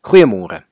Goeiemôre. 0.00 0.62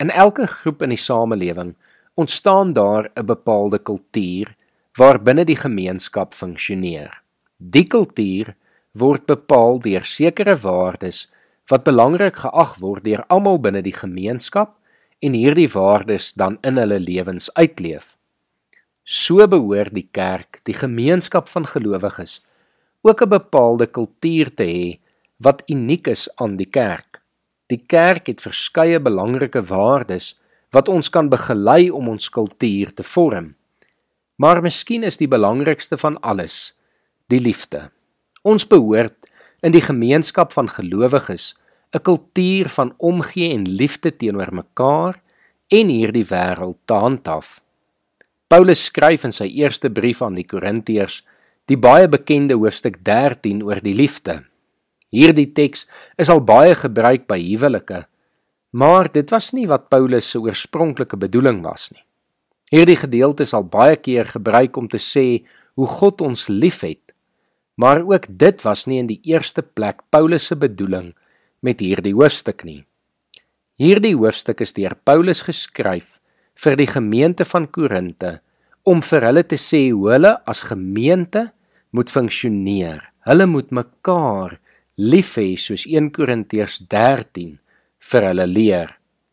In 0.00 0.08
elke 0.10 0.46
groep 0.48 0.80
in 0.82 0.94
die 0.94 1.00
samelewing 1.00 1.74
ontstaan 2.16 2.72
daar 2.72 3.10
'n 3.14 3.26
bepaalde 3.26 3.78
kultuur 3.78 4.56
waarbinne 4.96 5.44
die 5.44 5.56
gemeenskap 5.56 6.34
funksioneer. 6.34 7.22
Die 7.56 7.84
kultuur 7.86 8.56
word 8.92 9.26
bepaal 9.26 9.78
deur 9.78 10.04
sekere 10.04 10.56
waardes 10.56 11.28
wat 11.66 11.84
belangrik 11.84 12.36
geag 12.36 12.78
word 12.80 13.04
deur 13.04 13.24
almal 13.28 13.60
binne 13.60 13.82
die 13.82 13.96
gemeenskap 13.96 14.74
en 15.20 15.32
hierdie 15.32 15.68
waardes 15.68 16.32
dan 16.32 16.58
in 16.62 16.76
hulle 16.76 17.00
lewens 17.00 17.54
uitleef. 17.54 18.16
So 19.04 19.46
behoort 19.48 19.94
die 19.94 20.08
kerk, 20.10 20.60
die 20.62 20.74
gemeenskap 20.74 21.48
van 21.48 21.66
gelowiges, 21.66 22.40
ook 23.02 23.22
'n 23.22 23.28
bepaalde 23.28 23.86
kultuur 23.86 24.54
te 24.54 24.64
hê 24.64 24.98
wat 25.36 25.62
uniek 25.68 26.06
is 26.06 26.28
aan 26.36 26.56
die 26.56 26.70
kerk. 26.70 27.21
Die 27.72 27.80
kerk 27.88 28.28
het 28.28 28.42
verskeie 28.44 29.00
belangrike 29.00 29.62
waardes 29.64 30.34
wat 30.76 30.90
ons 30.92 31.08
kan 31.12 31.30
begelei 31.32 31.88
om 31.90 32.10
ons 32.12 32.28
kultuur 32.32 32.92
te 32.92 33.04
vorm. 33.06 33.54
Maar 34.36 34.60
miskien 34.64 35.04
is 35.08 35.20
die 35.20 35.30
belangrikste 35.30 35.96
van 36.00 36.18
alles 36.20 36.74
die 37.32 37.40
liefde. 37.40 37.88
Ons 38.44 38.66
behoort 38.68 39.16
in 39.64 39.72
die 39.72 39.84
gemeenskap 39.84 40.52
van 40.52 40.68
gelowiges 40.68 41.54
'n 41.94 42.02
kultuur 42.02 42.68
van 42.68 42.94
omgee 42.98 43.52
en 43.52 43.64
liefde 43.68 44.16
teenoor 44.16 44.52
mekaar 44.52 45.20
en 45.68 45.86
hierdie 45.88 46.24
wêreld 46.24 46.78
te 46.84 46.94
handhaaf. 46.94 47.62
Paulus 48.48 48.84
skryf 48.84 49.24
in 49.24 49.32
sy 49.32 49.48
eerste 49.48 49.90
brief 49.90 50.22
aan 50.22 50.34
die 50.34 50.46
Korintiërs 50.46 51.22
die 51.66 51.76
baie 51.76 52.08
bekende 52.08 52.54
hoofstuk 52.54 53.04
13 53.04 53.62
oor 53.62 53.80
die 53.80 53.94
liefde. 53.94 54.51
Hierdie 55.12 55.50
teks 55.52 55.84
is 56.20 56.30
al 56.32 56.40
baie 56.40 56.72
gebruik 56.78 57.26
by 57.28 57.36
huwelike, 57.40 58.06
maar 58.72 59.10
dit 59.12 59.28
was 59.30 59.50
nie 59.52 59.66
wat 59.68 59.90
Paulus 59.92 60.30
se 60.32 60.40
oorspronklike 60.40 61.18
bedoeling 61.20 61.60
was 61.64 61.90
nie. 61.92 62.00
Hierdie 62.72 62.96
gedeelte 62.96 63.44
is 63.44 63.52
al 63.52 63.66
baie 63.68 63.98
keer 64.00 64.30
gebruik 64.32 64.76
om 64.80 64.88
te 64.88 64.96
sê 64.96 65.44
hoe 65.76 65.88
God 65.88 66.24
ons 66.24 66.46
liefhet, 66.48 67.12
maar 67.76 68.00
ook 68.00 68.24
dit 68.28 68.64
was 68.64 68.86
nie 68.88 69.02
in 69.02 69.10
die 69.10 69.20
eerste 69.28 69.60
plek 69.60 70.00
Paulus 70.08 70.48
se 70.48 70.56
bedoeling 70.56 71.12
met 71.60 71.84
hierdie 71.84 72.14
hoofstuk 72.16 72.64
nie. 72.64 72.80
Hierdie 73.80 74.14
hoofstuk 74.16 74.62
is 74.64 74.72
deur 74.76 74.96
Paulus 75.04 75.44
geskryf 75.44 76.18
vir 76.64 76.76
die 76.80 76.88
gemeente 76.88 77.44
van 77.48 77.68
Korinte 77.68 78.38
om 78.88 79.04
vir 79.04 79.28
hulle 79.28 79.44
te 79.44 79.60
sê 79.60 79.90
hoe 79.90 80.12
hulle 80.14 80.32
as 80.48 80.64
gemeente 80.68 81.50
moet 81.92 82.10
funksioneer. 82.12 83.04
Hulle 83.28 83.46
moet 83.46 83.70
mekaar 83.70 84.56
lief 85.00 85.38
hê 85.40 85.54
soos 85.56 85.86
1 85.88 86.10
Korintiërs 86.12 86.82
13 86.84 87.56
vir 88.10 88.26
hulle 88.28 88.46
leer. 88.46 88.90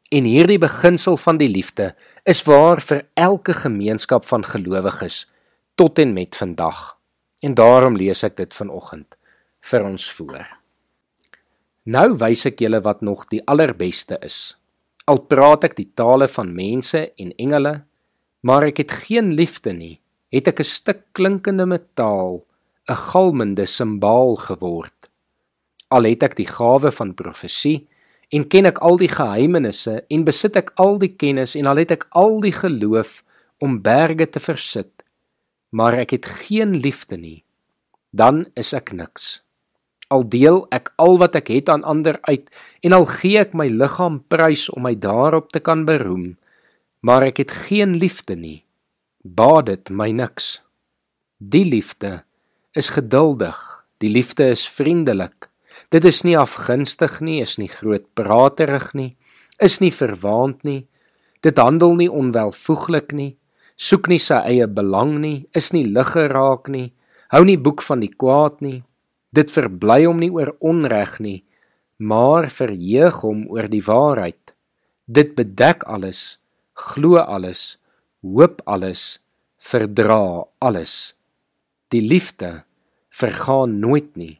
En 0.09 0.25
hierdie 0.25 0.59
beginsel 0.59 1.17
van 1.19 1.37
die 1.37 1.49
liefde 1.51 1.91
is 2.23 2.41
waar 2.47 2.79
vir 2.81 3.03
elke 3.19 3.53
gemeenskap 3.53 4.25
van 4.25 4.45
gelowiges 4.47 5.27
tot 5.75 5.99
en 5.99 6.13
met 6.13 6.35
vandag. 6.35 6.97
En 7.43 7.53
daarom 7.53 7.95
lees 7.99 8.23
ek 8.23 8.37
dit 8.39 8.53
vanoggend 8.53 9.17
vir 9.59 9.83
ons 9.83 10.07
voor. 10.15 10.47
Nou 11.85 12.15
wys 12.17 12.45
ek 12.47 12.63
julle 12.63 12.79
wat 12.85 13.03
nog 13.03 13.27
die 13.27 13.43
allerbeste 13.45 14.17
is. 14.23 14.55
Al 15.07 15.25
praat 15.27 15.65
ek 15.67 15.75
die 15.75 15.89
tale 15.95 16.27
van 16.27 16.53
mense 16.55 17.01
en 17.17 17.31
engele, 17.35 17.81
maar 18.41 18.67
ek 18.69 18.83
het 18.85 18.91
geen 19.07 19.33
liefde 19.35 19.73
nie, 19.73 19.99
het 20.31 20.47
ek 20.47 20.59
'n 20.59 20.63
stuk 20.63 21.01
klinkende 21.13 21.65
metaal, 21.65 22.45
'n 22.87 22.95
galmende 22.95 23.65
simbaal 23.65 24.35
geword 24.35 24.98
al 25.89 26.05
het 26.05 26.23
ek 26.25 26.37
die 26.37 26.47
gawe 26.49 26.91
van 26.93 27.15
profesie 27.17 27.87
en 28.29 28.45
ken 28.45 28.69
ek 28.69 28.81
al 28.85 28.99
die 29.01 29.09
geheimenisse 29.09 29.95
en 30.05 30.25
besit 30.25 30.57
ek 30.59 30.71
al 30.77 30.99
die 31.01 31.13
kennis 31.17 31.55
en 31.57 31.69
al 31.69 31.81
het 31.81 31.95
ek 31.97 32.05
al 32.17 32.37
die 32.45 32.53
geloof 32.53 33.21
om 33.63 33.81
berge 33.81 34.29
te 34.29 34.41
versit 34.41 34.93
maar 35.73 35.97
ek 35.97 36.13
het 36.17 36.29
geen 36.45 36.77
liefde 36.81 37.17
nie 37.17 37.43
dan 38.09 38.47
is 38.57 38.73
ek 38.73 38.89
niks. 38.97 39.41
Al 40.09 40.23
deel 40.25 40.63
ek 40.73 40.89
al 40.97 41.19
wat 41.21 41.35
ek 41.37 41.51
het 41.53 41.69
aan 41.69 41.85
ander 41.85 42.17
uit 42.25 42.49
en 42.85 42.95
al 42.97 43.05
gee 43.09 43.37
ek 43.41 43.53
my 43.53 43.67
liggaam 43.69 44.21
prys 44.29 44.65
om 44.73 44.87
my 44.87 44.95
daarop 44.97 45.51
te 45.53 45.61
kan 45.61 45.85
beroem 45.89 46.37
maar 47.05 47.25
ek 47.29 47.45
het 47.45 47.53
geen 47.69 47.97
liefde 48.01 48.37
nie 48.37 48.63
baat 49.21 49.69
dit 49.69 49.89
my 49.89 50.09
niks. 50.13 50.61
Die 51.37 51.65
liefde 51.65 52.23
is 52.73 52.93
geduldig 52.93 53.57
die 54.01 54.09
liefde 54.09 54.49
is 54.53 54.65
vriendelik 54.69 55.48
Dit 55.87 56.05
is 56.05 56.23
nie 56.27 56.35
afgunstig 56.37 57.19
nie, 57.23 57.39
is 57.41 57.57
nie 57.57 57.69
grootpraterig 57.71 58.91
nie, 58.93 59.15
is 59.63 59.79
nie 59.79 59.91
verwaand 59.91 60.63
nie. 60.67 60.87
Dit 61.41 61.57
handel 61.57 61.95
nie 61.95 62.09
onwelvoeglik 62.11 63.13
nie, 63.15 63.37
soek 63.79 64.09
nie 64.11 64.19
sy 64.19 64.41
eie 64.43 64.67
belang 64.67 65.17
nie, 65.23 65.47
is 65.55 65.71
nie 65.71 65.85
lig 65.87 66.11
geraak 66.15 66.67
nie, 66.67 66.91
hou 67.31 67.45
nie 67.47 67.57
boek 67.57 67.81
van 67.85 68.03
die 68.03 68.11
kwaad 68.11 68.59
nie. 68.65 68.81
Dit 69.31 69.53
verbly 69.53 70.03
hom 70.03 70.19
nie 70.19 70.31
oor 70.33 70.51
onreg 70.59 71.19
nie, 71.23 71.39
maar 71.99 72.49
verheug 72.51 73.21
hom 73.23 73.45
oor 73.53 73.69
die 73.71 73.83
waarheid. 73.85 74.55
Dit 75.07 75.35
bedek 75.37 75.85
alles, 75.87 76.39
glo 76.73 77.21
alles, 77.21 77.77
hoop 78.25 78.61
alles, 78.65 79.21
verdra 79.57 80.45
alles. 80.59 81.13
Die 81.89 82.01
liefde 82.01 82.63
vergaan 83.09 83.79
nooit 83.79 84.15
nie. 84.17 84.39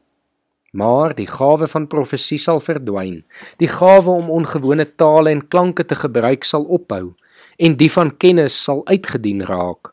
Maar 0.70 1.14
die 1.14 1.26
gawe 1.26 1.66
van 1.66 1.86
profesie 1.90 2.38
sal 2.38 2.60
verdwyn. 2.62 3.24
Die 3.58 3.68
gawe 3.68 4.10
om 4.10 4.30
ongewone 4.30 4.86
tale 4.96 5.30
en 5.30 5.48
klanke 5.48 5.84
te 5.84 5.98
gebruik 5.98 6.44
sal 6.44 6.64
ophou 6.64 7.14
en 7.58 7.76
die 7.76 7.90
van 7.92 8.12
kennis 8.16 8.56
sal 8.64 8.84
uitgedien 8.86 9.42
raak. 9.44 9.92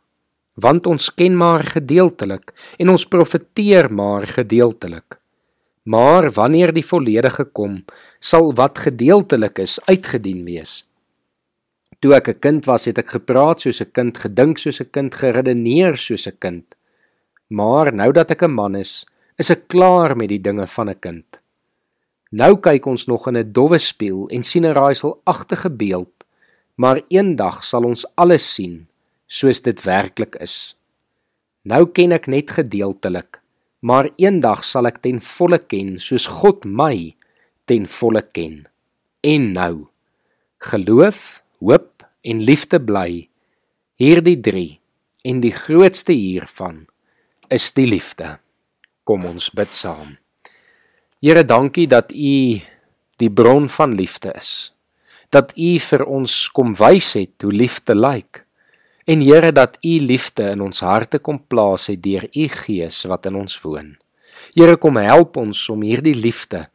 Want 0.54 0.88
ons 0.88 1.10
ken 1.14 1.36
maar 1.38 1.66
gedeeltelik 1.66 2.54
en 2.78 2.90
ons 2.94 3.06
profeteer 3.06 3.90
maar 3.94 4.28
gedeeltelik. 4.28 5.20
Maar 5.84 6.30
wanneer 6.36 6.74
die 6.74 6.86
volledige 6.86 7.46
kom, 7.46 7.84
sal 8.20 8.54
wat 8.54 8.78
gedeeltelik 8.78 9.60
is 9.64 9.80
uitgedien 9.88 10.44
wees. 10.46 10.84
Toe 12.00 12.14
ek 12.14 12.28
'n 12.30 12.40
kind 12.40 12.66
was, 12.66 12.86
het 12.86 12.98
ek 12.98 13.10
gepraat 13.10 13.62
soos 13.62 13.82
'n 13.82 13.92
kind, 13.92 14.18
gedink 14.18 14.58
soos 14.58 14.82
'n 14.82 14.90
kind, 14.92 15.16
geredeneer 15.16 15.98
soos 15.98 16.28
'n 16.28 16.38
kind. 16.40 16.66
Maar 17.50 17.94
nou 17.94 18.12
dat 18.12 18.32
ek 18.32 18.44
'n 18.44 18.52
man 18.52 18.76
is, 18.76 19.06
is 19.38 19.52
ek 19.54 19.68
klaar 19.70 20.16
met 20.18 20.30
die 20.34 20.42
dinge 20.42 20.66
van 20.68 20.90
'n 20.90 21.00
kind. 21.00 21.42
Nou 22.32 22.58
kyk 22.60 22.86
ons 22.86 23.08
nog 23.08 23.28
in 23.28 23.38
'n 23.38 23.54
dowwe 23.54 23.78
spieël 23.78 24.28
en 24.30 24.44
sien 24.44 24.66
'n 24.66 24.74
raaiselagtige 24.74 25.70
beeld, 25.70 26.26
maar 26.76 27.02
eendag 27.10 27.64
sal 27.64 27.84
ons 27.84 28.06
alles 28.16 28.54
sien 28.54 28.88
soos 29.28 29.62
dit 29.62 29.84
werklik 29.84 30.36
is. 30.36 30.76
Nou 31.64 31.86
ken 31.86 32.12
ek 32.12 32.28
net 32.28 32.52
gedeeltelik, 32.52 33.42
maar 33.80 34.10
eendag 34.18 34.64
sal 34.64 34.88
ek 34.88 35.02
ten 35.02 35.22
volle 35.22 35.60
ken 35.60 36.00
soos 36.00 36.26
God 36.26 36.66
my 36.66 37.16
ten 37.66 37.88
volle 37.88 38.22
ken. 38.22 38.68
En 39.22 39.52
nou 39.52 39.88
geloof, 40.58 41.44
hoop 41.60 42.04
en 42.22 42.42
liefde 42.42 42.80
bly 42.80 43.30
hierdie 43.96 44.40
3 44.40 44.80
en 45.24 45.42
die 45.42 45.52
grootste 45.52 46.14
hiervan 46.14 46.88
is 47.50 47.72
die 47.74 47.88
liefde. 47.88 48.40
Kom 49.08 49.24
ons 49.24 49.46
bid 49.56 49.72
saam. 49.72 50.18
Here, 51.24 51.46
dankie 51.48 51.86
dat 51.88 52.10
U 52.12 52.60
die 53.22 53.30
bron 53.32 53.70
van 53.72 53.94
liefde 53.96 54.34
is. 54.36 54.74
Dat 55.32 55.54
U 55.56 55.70
vir 55.80 56.04
ons 56.04 56.34
kom 56.52 56.74
wys 56.76 57.14
het 57.16 57.46
hoe 57.46 57.54
liefde 57.56 57.96
lyk. 57.96 58.42
En 59.08 59.24
Here, 59.24 59.54
dat 59.56 59.78
U 59.80 59.94
liefde 60.04 60.50
in 60.52 60.66
ons 60.66 60.84
harte 60.84 61.22
kom 61.24 61.40
plaas 61.40 61.88
het 61.88 62.04
deur 62.04 62.28
U 62.28 62.50
Gees 62.52 63.06
wat 63.08 63.32
in 63.32 63.40
ons 63.40 63.56
woon. 63.64 63.96
Here, 64.52 64.76
kom 64.76 65.00
help 65.00 65.40
ons 65.40 65.64
om 65.72 65.88
hierdie 65.88 66.18
liefde 66.18 66.66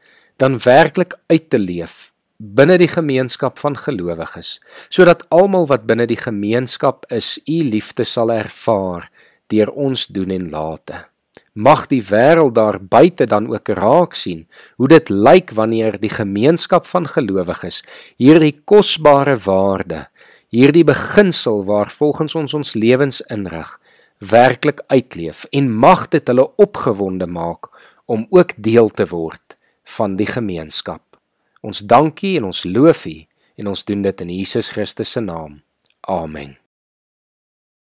dan 0.40 0.56
werklik 0.64 1.18
uit 1.28 1.50
te 1.52 1.60
leef 1.60 2.08
binne 2.42 2.74
die 2.80 2.90
gemeenskap 2.90 3.60
van 3.62 3.76
gelowiges, 3.78 4.56
sodat 4.90 5.22
almal 5.30 5.68
wat 5.70 5.84
binne 5.86 6.08
die 6.10 6.18
gemeenskap 6.18 7.06
is, 7.12 7.36
U 7.46 7.60
liefde 7.68 8.08
sal 8.08 8.34
ervaar 8.34 9.06
deur 9.52 9.70
ons 9.76 10.08
doen 10.10 10.32
en 10.32 10.50
late 10.50 11.11
mag 11.52 11.86
die 11.90 12.02
wêreld 12.02 12.54
daar 12.56 12.78
buite 12.80 13.26
dan 13.26 13.50
ook 13.52 13.68
raak 13.68 14.14
sien 14.14 14.46
hoe 14.76 14.88
dit 14.88 15.08
lyk 15.08 15.52
wanneer 15.58 16.00
die 16.00 16.12
gemeenskap 16.12 16.86
van 16.88 17.06
gelowiges 17.06 17.82
hierdie 18.16 18.54
kosbare 18.64 19.36
waarde 19.44 20.06
hierdie 20.48 20.84
beginsel 20.84 21.64
waar 21.64 21.90
volgens 21.90 22.34
ons 22.34 22.54
ons 22.54 22.74
lewens 22.74 23.20
inrig 23.28 23.78
werklik 24.22 24.80
uitleef 24.86 25.44
en 25.50 25.70
mag 25.70 26.08
dit 26.08 26.26
hulle 26.30 26.46
opgewonde 26.56 27.26
maak 27.26 27.68
om 28.06 28.26
ook 28.30 28.54
deel 28.56 28.88
te 28.88 29.06
word 29.10 29.56
van 29.96 30.16
die 30.16 30.28
gemeenskap. 30.28 31.02
Ons 31.62 31.82
dankie 31.86 32.36
en 32.38 32.50
ons 32.52 32.64
loof 32.64 33.06
U 33.06 33.18
en 33.58 33.74
ons 33.74 33.84
doen 33.84 34.02
dit 34.02 34.26
in 34.26 34.34
Jesus 34.38 34.72
Christus 34.74 35.14
se 35.18 35.20
naam. 35.20 35.62
Amen 36.00 36.61